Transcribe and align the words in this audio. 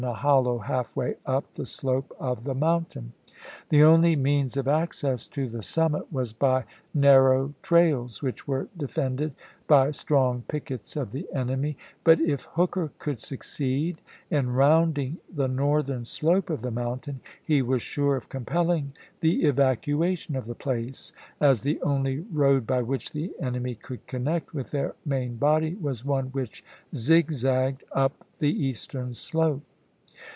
^" 0.01 0.03
a 0.03 0.13
hollow 0.15 0.57
half 0.57 0.95
way 0.95 1.13
up 1.27 1.45
the 1.53 1.65
slope 1.65 2.11
of 2.19 2.43
the 2.43 2.55
mountain. 2.55 3.13
p.'^sio." 3.23 3.43
The 3.69 3.83
only 3.83 4.15
means 4.15 4.57
of 4.57 4.67
access 4.67 5.27
to 5.27 5.47
the 5.47 5.61
summit 5.61 6.11
was 6.11 6.33
by 6.33 6.63
narrow 6.91 7.53
trails, 7.61 8.23
which 8.23 8.47
were 8.47 8.67
defended 8.75 9.33
by 9.67 9.91
strong 9.91 10.41
pickets 10.47 10.95
of 10.95 11.11
the 11.11 11.31
enemy; 11.31 11.77
but 12.03 12.19
if 12.19 12.45
Hooker 12.45 12.91
could 12.97 13.19
succeed 13.19 14.01
in 14.31 14.49
rounding 14.51 15.19
the 15.31 15.47
northern 15.47 16.03
slope 16.05 16.49
of 16.49 16.63
the 16.63 16.71
mountain 16.71 17.19
he 17.43 17.61
was 17.61 17.83
sure 17.83 18.15
of 18.15 18.27
compelling 18.27 18.93
the 19.19 19.43
evacuation 19.43 20.35
of 20.35 20.47
the 20.47 20.55
place, 20.55 21.11
as 21.39 21.61
the 21.61 21.79
only 21.83 22.21
road 22.33 22.65
by 22.65 22.81
which 22.81 23.11
the 23.11 23.31
enemy 23.39 23.75
could 23.75 24.07
connect 24.07 24.51
with 24.51 24.71
their 24.71 24.95
main 25.05 25.35
body 25.35 25.75
was 25.75 26.03
one 26.03 26.25
which 26.29 26.63
zigzagged 26.95 27.83
up 27.93 28.25
the 28.39 28.51
eastern 28.65 29.13
slope. 29.13 29.61